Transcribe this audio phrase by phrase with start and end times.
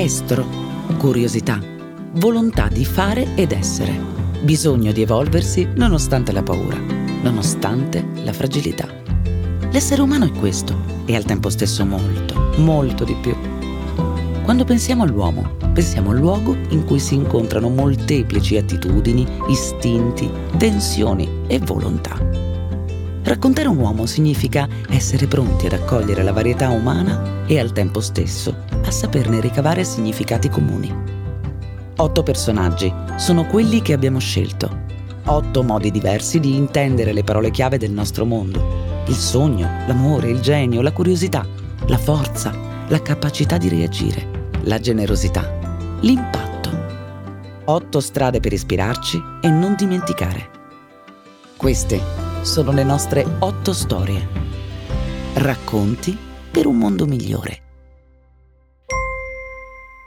[0.00, 0.46] estro,
[0.96, 1.60] curiosità,
[2.12, 3.98] volontà di fare ed essere,
[4.42, 6.78] bisogno di evolversi nonostante la paura,
[7.22, 8.88] nonostante la fragilità.
[9.70, 13.36] L'essere umano è questo e al tempo stesso molto, molto di più.
[14.44, 21.58] Quando pensiamo all'uomo, pensiamo al luogo in cui si incontrano molteplici attitudini, istinti, tensioni e
[21.58, 22.16] volontà.
[23.24, 28.67] Raccontare un uomo significa essere pronti ad accogliere la varietà umana e al tempo stesso
[28.84, 30.94] a saperne ricavare significati comuni.
[31.96, 34.86] Otto personaggi sono quelli che abbiamo scelto.
[35.24, 39.02] Otto modi diversi di intendere le parole chiave del nostro mondo.
[39.06, 41.46] Il sogno, l'amore, il genio, la curiosità,
[41.86, 42.54] la forza,
[42.88, 46.70] la capacità di reagire, la generosità, l'impatto.
[47.64, 50.50] Otto strade per ispirarci e non dimenticare.
[51.56, 52.00] Queste
[52.42, 54.26] sono le nostre otto storie.
[55.34, 56.16] Racconti
[56.50, 57.67] per un mondo migliore.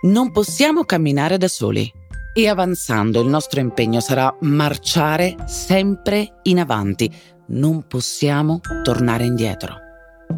[0.04, 1.92] Non possiamo camminare da soli
[2.34, 7.14] e avanzando il nostro impegno sarà marciare sempre in avanti.
[7.48, 9.76] Non possiamo tornare indietro.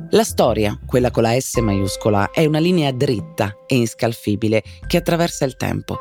[0.09, 5.45] La storia, quella con la S maiuscola, è una linea dritta e inscalfibile che attraversa
[5.45, 5.97] il tempo.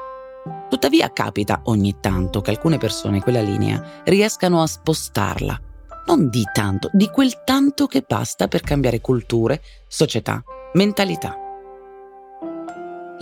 [0.68, 5.60] Tuttavia capita ogni tanto che alcune persone quella linea riescano a spostarla
[6.06, 11.41] non di tanto, di quel tanto che basta per cambiare culture, società, mentalità.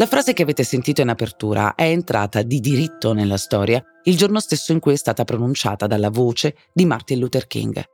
[0.01, 4.41] La frase che avete sentito in apertura è entrata di diritto nella storia il giorno
[4.41, 7.85] stesso in cui è stata pronunciata dalla voce di Martin Luther King.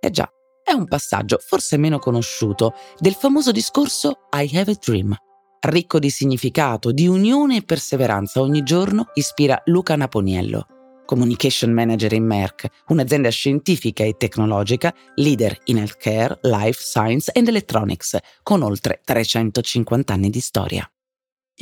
[0.00, 0.26] E già,
[0.64, 5.14] è un passaggio forse meno conosciuto del famoso discorso I Have a Dream.
[5.60, 10.64] Ricco di significato, di unione e perseveranza, ogni giorno ispira Luca Naponiello,
[11.04, 18.16] Communication Manager in Merck, un'azienda scientifica e tecnologica leader in healthcare, life science and electronics,
[18.42, 20.90] con oltre 350 anni di storia.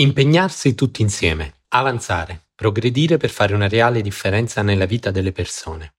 [0.01, 5.95] Impegnarsi tutti insieme, avanzare, progredire per fare una reale differenza nella vita delle persone.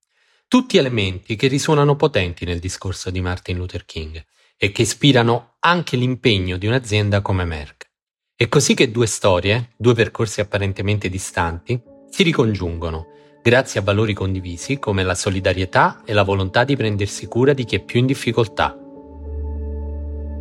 [0.47, 4.23] Tutti elementi che risuonano potenti nel discorso di Martin Luther King
[4.55, 7.89] e che ispirano anche l'impegno di un'azienda come Merck.
[8.37, 11.77] È così che due storie, due percorsi apparentemente distanti,
[12.09, 13.07] si ricongiungono
[13.43, 17.75] grazie a valori condivisi come la solidarietà e la volontà di prendersi cura di chi
[17.75, 18.78] è più in difficoltà.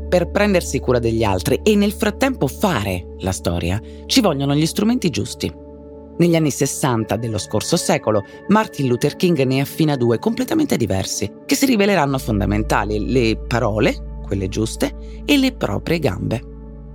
[0.09, 5.11] Per prendersi cura degli altri e nel frattempo fare la storia, ci vogliono gli strumenti
[5.11, 5.53] giusti.
[6.17, 11.55] Negli anni 60 dello scorso secolo, Martin Luther King ne affina due completamente diversi, che
[11.55, 16.43] si riveleranno fondamentali, le parole, quelle giuste, e le proprie gambe.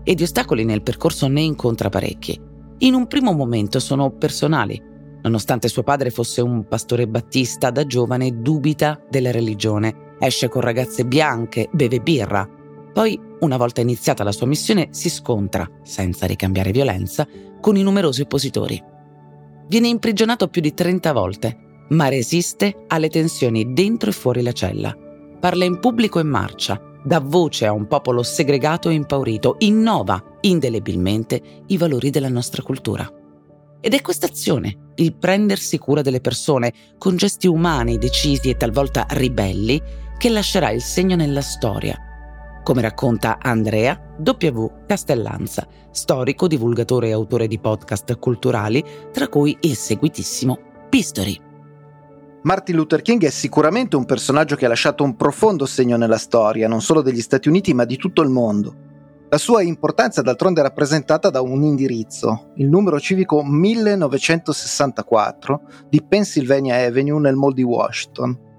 [0.03, 2.38] E di ostacoli nel percorso ne incontra parecchi.
[2.80, 4.91] In un primo momento sono personali,
[5.24, 11.06] Nonostante suo padre fosse un pastore battista, da giovane dubita della religione, esce con ragazze
[11.06, 12.45] bianche, beve birra.
[12.94, 17.28] Poi, una volta iniziata la sua missione, si scontra, senza ricambiare violenza,
[17.59, 18.81] con i numerosi oppositori.
[19.68, 21.58] Viene imprigionato più di 30 volte,
[21.90, 24.96] ma resiste alle tensioni dentro e fuori la cella.
[25.40, 31.42] Parla in pubblico e marcia, dà voce a un popolo segregato e impaurito, innova indelebilmente
[31.68, 33.12] i valori della nostra cultura.
[33.81, 39.08] Ed è questa azione, il prendersi cura delle persone, con gesti umani, decisi e talvolta
[39.10, 39.81] ribelli,
[40.18, 41.98] che lascerà il segno nella storia.
[42.63, 44.66] Come racconta Andrea W.
[44.88, 48.81] Castellanza, storico, divulgatore e autore di podcast culturali,
[49.12, 50.57] tra cui il seguitissimo
[50.88, 51.38] Pistori.
[52.44, 56.69] Martin Luther King è sicuramente un personaggio che ha lasciato un profondo segno nella storia,
[56.69, 58.74] non solo degli Stati Uniti ma di tutto il mondo.
[59.30, 66.85] La sua importanza d'altronde è rappresentata da un indirizzo, il numero civico 1964 di Pennsylvania
[66.85, 68.51] Avenue nel Mall di Washington.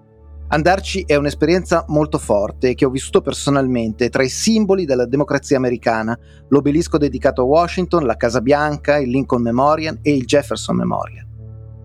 [0.54, 6.16] Andarci è un'esperienza molto forte che ho vissuto personalmente tra i simboli della democrazia americana,
[6.46, 11.26] l'obelisco dedicato a Washington, la Casa Bianca, il Lincoln Memorial e il Jefferson Memorial.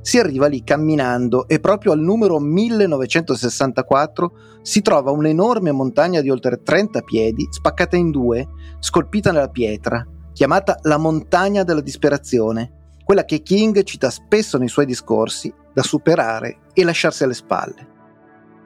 [0.01, 6.61] Si arriva lì camminando e proprio al numero 1964 si trova un'enorme montagna di oltre
[6.61, 13.41] 30 piedi, spaccata in due, scolpita nella pietra, chiamata la montagna della disperazione, quella che
[13.41, 17.97] King cita spesso nei suoi discorsi, da superare e lasciarsi alle spalle.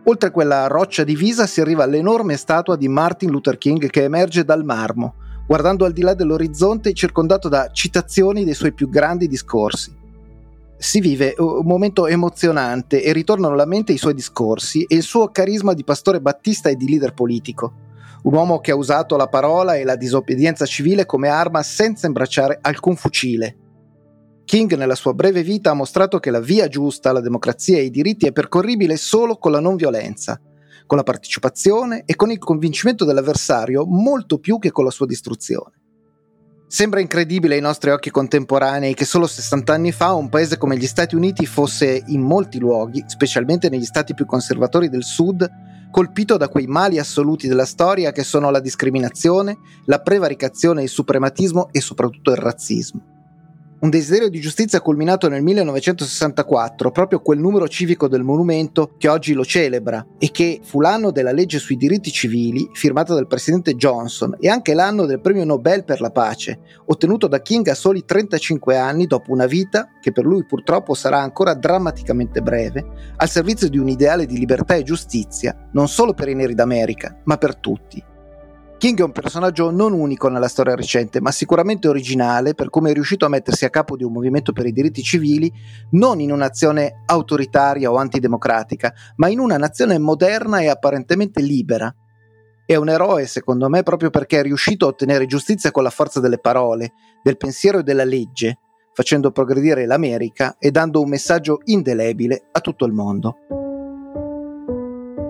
[0.05, 4.65] Oltre quella roccia divisa si arriva all'enorme statua di Martin Luther King che emerge dal
[4.65, 5.15] marmo,
[5.47, 10.01] guardando al di là dell'orizzonte circondato da citazioni dei suoi più grandi discorsi
[10.83, 15.29] si vive un momento emozionante e ritornano alla mente i suoi discorsi e il suo
[15.29, 17.73] carisma di pastore battista e di leader politico.
[18.23, 22.59] Un uomo che ha usato la parola e la disobbedienza civile come arma senza imbracciare
[22.59, 23.55] alcun fucile.
[24.45, 27.89] King nella sua breve vita ha mostrato che la via giusta alla democrazia e ai
[27.89, 30.39] diritti è percorribile solo con la non violenza,
[30.85, 35.79] con la partecipazione e con il convincimento dell'avversario molto più che con la sua distruzione.
[36.67, 40.87] Sembra incredibile ai nostri occhi contemporanei che solo 60 anni fa un paese come gli
[40.87, 45.47] Stati Uniti fosse in molti luoghi, specialmente negli stati più conservatori del Sud,
[45.91, 51.69] colpito da quei mali assoluti della storia che sono la discriminazione, la prevaricazione, il suprematismo
[51.71, 53.12] e soprattutto il razzismo
[53.83, 59.33] un desiderio di giustizia culminato nel 1964, proprio quel numero civico del monumento che oggi
[59.33, 64.38] lo celebra e che fu l'anno della legge sui diritti civili firmata dal presidente Johnson
[64.39, 68.77] e anche l'anno del premio Nobel per la pace, ottenuto da King a soli 35
[68.77, 72.86] anni dopo una vita che per lui purtroppo sarà ancora drammaticamente breve,
[73.18, 77.19] al servizio di un ideale di libertà e giustizia, non solo per i neri d'America,
[77.25, 78.12] ma per tutti.
[78.83, 82.94] King è un personaggio non unico nella storia recente, ma sicuramente originale per come è
[82.94, 85.50] riuscito a mettersi a capo di un movimento per i diritti civili
[85.91, 91.95] non in un'azione autoritaria o antidemocratica, ma in una nazione moderna e apparentemente libera.
[92.65, 96.19] È un eroe, secondo me, proprio perché è riuscito a ottenere giustizia con la forza
[96.19, 96.91] delle parole,
[97.24, 98.57] del pensiero e della legge,
[98.91, 103.62] facendo progredire l'America e dando un messaggio indelebile a tutto il mondo.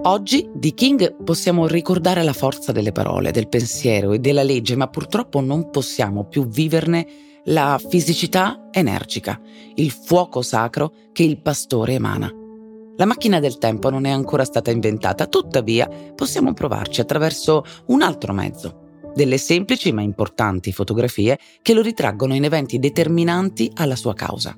[0.05, 4.89] Oggi di King possiamo ricordare la forza delle parole, del pensiero e della legge, ma
[4.89, 7.07] purtroppo non possiamo più viverne
[7.45, 9.39] la fisicità energica,
[9.75, 12.29] il fuoco sacro che il pastore emana.
[12.97, 18.33] La macchina del tempo non è ancora stata inventata, tuttavia possiamo provarci attraverso un altro
[18.33, 18.81] mezzo,
[19.15, 24.53] delle semplici ma importanti fotografie che lo ritraggono in eventi determinanti alla sua causa.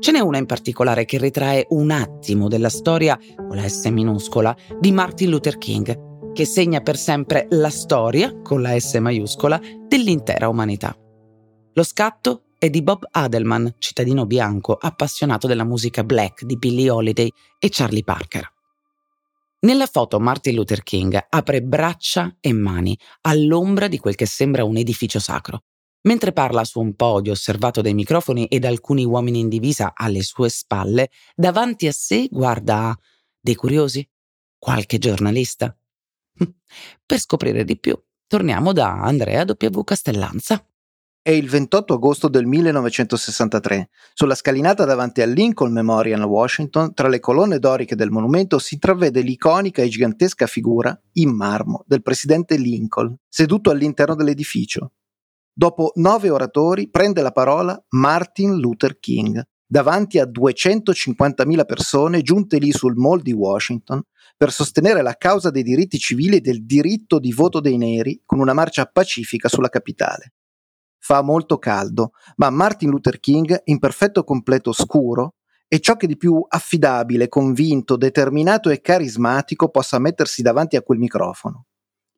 [0.00, 4.56] Ce n'è una in particolare che ritrae un attimo della storia, con la S minuscola,
[4.78, 10.48] di Martin Luther King, che segna per sempre la storia, con la S maiuscola, dell'intera
[10.48, 10.96] umanità.
[11.72, 17.30] Lo scatto è di Bob Adelman, cittadino bianco appassionato della musica black di Billie Holiday
[17.58, 18.52] e Charlie Parker.
[19.60, 24.76] Nella foto Martin Luther King apre braccia e mani all'ombra di quel che sembra un
[24.76, 25.62] edificio sacro.
[26.08, 30.48] Mentre parla su un podio osservato dai microfoni ed alcuni uomini in divisa alle sue
[30.48, 32.98] spalle, davanti a sé guarda
[33.38, 34.08] dei curiosi,
[34.56, 35.76] qualche giornalista.
[37.04, 37.94] Per scoprire di più,
[38.26, 39.82] torniamo da Andrea W.
[39.82, 40.64] Castellanza.
[41.20, 43.90] È il 28 agosto del 1963.
[44.14, 48.74] Sulla scalinata davanti al Lincoln Memorial a Washington, tra le colonne doriche del monumento, si
[48.74, 54.92] intravede l'iconica e gigantesca figura, in marmo, del presidente Lincoln, seduto all'interno dell'edificio.
[55.58, 62.70] Dopo nove oratori prende la parola Martin Luther King davanti a 250.000 persone giunte lì
[62.70, 64.00] sul mall di Washington
[64.36, 68.38] per sostenere la causa dei diritti civili e del diritto di voto dei neri con
[68.38, 70.34] una marcia pacifica sulla capitale.
[70.96, 76.16] Fa molto caldo, ma Martin Luther King, in perfetto completo scuro, è ciò che di
[76.16, 81.66] più affidabile, convinto, determinato e carismatico possa mettersi davanti a quel microfono.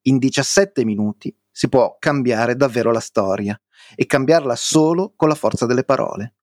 [0.02, 3.60] In 17 minuti si può cambiare davvero la storia
[3.94, 6.36] e cambiarla solo con la forza delle parole.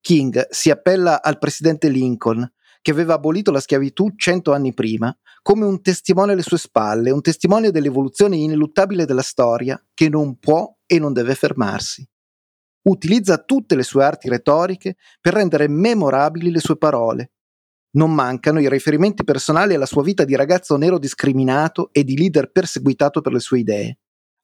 [0.00, 2.48] King si appella al presidente Lincoln,
[2.80, 5.12] che aveva abolito la schiavitù cento anni prima,
[5.42, 10.72] come un testimone alle sue spalle, un testimone dell'evoluzione ineluttabile della storia che non può
[10.86, 12.08] e non deve fermarsi.
[12.82, 17.32] Utilizza tutte le sue arti retoriche per rendere memorabili le sue parole.
[17.96, 22.52] Non mancano i riferimenti personali alla sua vita di ragazzo nero discriminato e di leader
[22.52, 23.98] perseguitato per le sue idee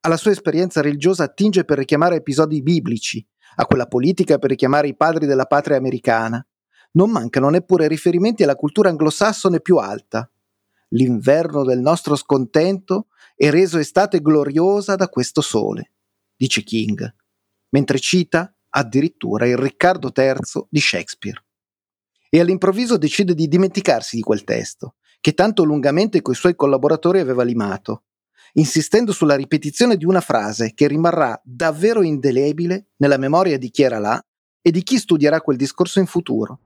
[0.04, 4.96] alla sua esperienza religiosa attinge per richiamare episodi biblici, a quella politica per richiamare i
[4.96, 6.46] padri della patria americana.
[6.92, 10.30] Non mancano neppure riferimenti alla cultura anglosassone più alta.
[10.90, 15.92] L'inverno del nostro scontento è reso estate gloriosa da questo sole,
[16.36, 17.14] dice King,
[17.70, 21.42] mentre cita addirittura il Riccardo III di Shakespeare.
[22.28, 27.42] E all'improvviso decide di dimenticarsi di quel testo, che tanto lungamente coi suoi collaboratori aveva
[27.42, 28.02] limato,
[28.56, 33.98] insistendo sulla ripetizione di una frase che rimarrà davvero indelebile nella memoria di chi era
[33.98, 34.22] là
[34.62, 36.58] e di chi studierà quel discorso in futuro.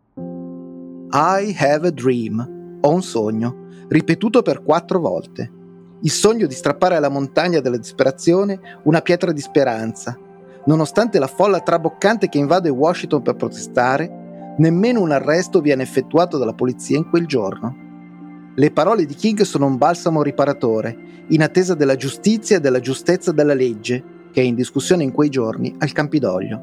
[1.11, 5.51] I have a dream, ho un sogno, ripetuto per quattro volte.
[6.03, 10.17] Il sogno di strappare alla montagna della disperazione una pietra di speranza.
[10.67, 16.53] Nonostante la folla traboccante che invade Washington per protestare, nemmeno un arresto viene effettuato dalla
[16.53, 17.88] polizia in quel giorno.
[18.59, 23.31] Le parole di King sono un balsamo riparatore, in attesa della giustizia e della giustezza
[23.31, 26.61] della legge, che è in discussione in quei giorni al Campidoglio.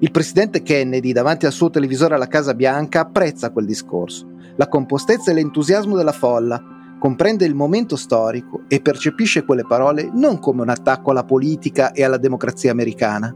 [0.00, 5.30] Il presidente Kennedy, davanti al suo televisore alla Casa Bianca, apprezza quel discorso, la compostezza
[5.30, 6.60] e l'entusiasmo della folla,
[6.98, 12.02] comprende il momento storico e percepisce quelle parole non come un attacco alla politica e
[12.02, 13.32] alla democrazia americana,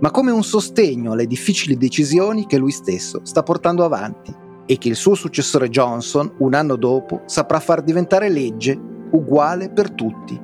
[0.00, 4.88] ma come un sostegno alle difficili decisioni che lui stesso sta portando avanti e che
[4.88, 8.78] il suo successore Johnson, un anno dopo, saprà far diventare legge
[9.12, 10.38] uguale per tutti.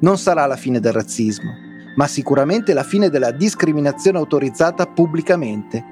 [0.00, 1.52] Non sarà la fine del razzismo,
[1.94, 5.84] ma sicuramente la fine della discriminazione autorizzata pubblicamente.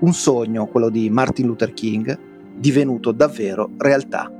[0.00, 2.18] Un sogno, quello di Martin Luther King,
[2.56, 4.30] divenuto davvero realtà.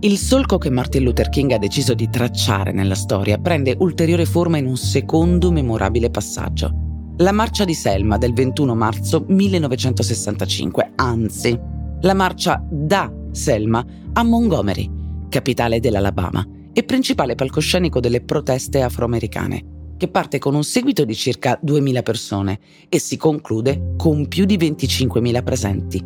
[0.00, 4.56] Il solco che Martin Luther King ha deciso di tracciare nella storia prende ulteriore forma
[4.56, 6.85] in un secondo memorabile passaggio.
[7.20, 11.58] La marcia di Selma del 21 marzo 1965, anzi,
[12.02, 13.82] la marcia da Selma
[14.12, 14.90] a Montgomery,
[15.30, 21.58] capitale dell'Alabama e principale palcoscenico delle proteste afroamericane, che parte con un seguito di circa
[21.64, 26.04] 2.000 persone e si conclude con più di 25.000 presenti.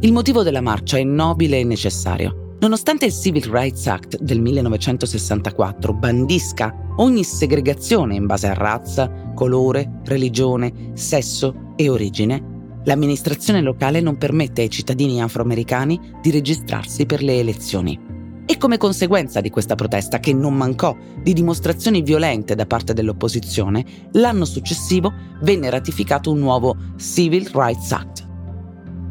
[0.00, 2.41] Il motivo della marcia è nobile e necessario.
[2.62, 10.00] Nonostante il Civil Rights Act del 1964 bandisca ogni segregazione in base a razza, colore,
[10.04, 17.40] religione, sesso e origine, l'amministrazione locale non permette ai cittadini afroamericani di registrarsi per le
[17.40, 17.98] elezioni.
[18.46, 23.84] E come conseguenza di questa protesta, che non mancò di dimostrazioni violente da parte dell'opposizione,
[24.12, 28.28] l'anno successivo venne ratificato un nuovo Civil Rights Act.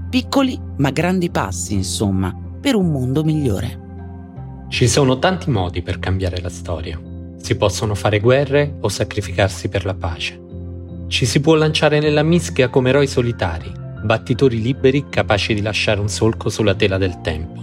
[0.09, 3.79] Piccoli ma grandi passi, insomma, per un mondo migliore.
[4.69, 6.99] Ci sono tanti modi per cambiare la storia.
[7.37, 10.39] Si possono fare guerre o sacrificarsi per la pace.
[11.07, 13.69] Ci si può lanciare nella mischia come eroi solitari,
[14.03, 17.61] battitori liberi capaci di lasciare un solco sulla tela del tempo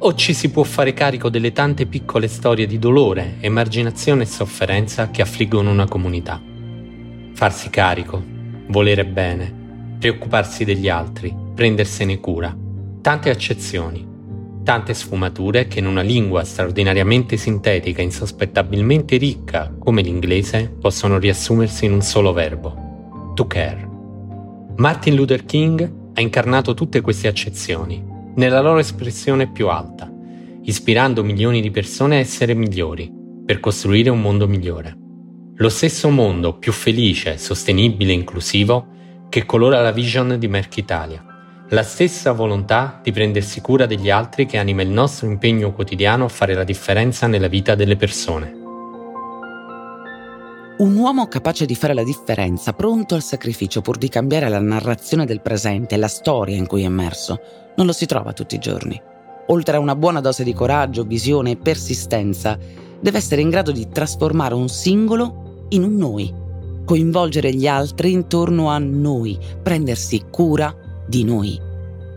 [0.00, 5.10] o ci si può fare carico delle tante piccole storie di dolore, emarginazione e sofferenza
[5.10, 6.40] che affliggono una comunità.
[7.32, 8.22] Farsi carico,
[8.68, 12.56] volere bene, preoccuparsi degli altri, prendersene cura.
[13.00, 14.06] Tante accezioni,
[14.68, 21.86] tante sfumature che in una lingua straordinariamente sintetica e insospettabilmente ricca come l'inglese possono riassumersi
[21.86, 23.88] in un solo verbo, to care.
[24.76, 30.12] Martin Luther King ha incarnato tutte queste accezioni nella loro espressione più alta,
[30.64, 33.10] ispirando milioni di persone a essere migliori,
[33.46, 34.94] per costruire un mondo migliore.
[35.54, 38.86] Lo stesso mondo più felice, sostenibile e inclusivo
[39.30, 41.24] che colora la vision di Merck Italia.
[41.70, 46.28] La stessa volontà di prendersi cura degli altri che anima il nostro impegno quotidiano a
[46.28, 48.56] fare la differenza nella vita delle persone.
[50.78, 55.26] Un uomo capace di fare la differenza, pronto al sacrificio pur di cambiare la narrazione
[55.26, 57.38] del presente la storia in cui è immerso,
[57.76, 58.98] non lo si trova tutti i giorni.
[59.48, 62.56] Oltre a una buona dose di coraggio, visione e persistenza,
[62.98, 66.32] deve essere in grado di trasformare un singolo in un noi,
[66.86, 70.74] coinvolgere gli altri intorno a noi, prendersi cura
[71.08, 71.58] di noi.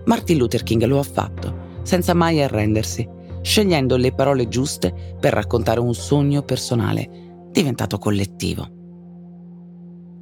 [0.06, 3.08] Martin Luther King lo ha fatto, senza mai arrendersi,
[3.42, 8.80] scegliendo le parole giuste per raccontare un sogno personale, diventato collettivo.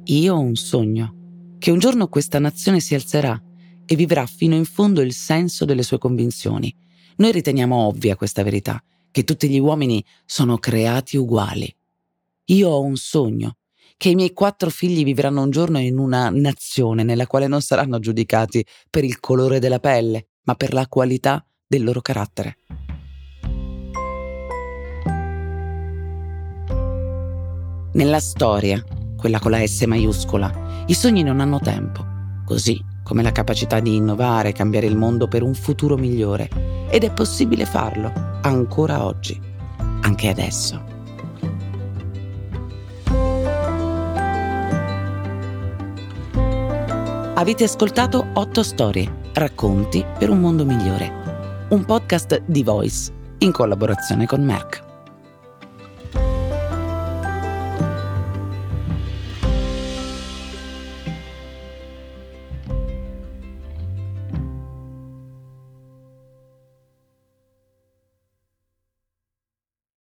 [0.04, 1.14] Io ho un sogno,
[1.58, 3.40] che un giorno questa nazione si alzerà
[3.84, 6.74] e vivrà fino in fondo il senso delle sue convinzioni.
[7.16, 11.74] Noi riteniamo ovvia questa verità, che tutti gli uomini sono creati uguali.
[12.46, 13.56] Io ho un sogno,
[14.00, 17.98] che i miei quattro figli vivranno un giorno in una nazione nella quale non saranno
[17.98, 22.56] giudicati per il colore della pelle, ma per la qualità del loro carattere.
[27.92, 28.82] Nella storia,
[29.18, 32.02] quella con la S maiuscola, i sogni non hanno tempo.
[32.46, 36.48] Così come la capacità di innovare cambiare il mondo per un futuro migliore.
[36.88, 39.38] Ed è possibile farlo, ancora oggi,
[40.00, 40.89] anche adesso.
[47.40, 51.66] Avete ascoltato 8 storie, racconti per un mondo migliore.
[51.70, 54.89] Un podcast di Voice in collaborazione con Merck.